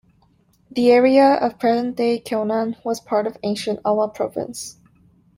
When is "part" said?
2.99-3.27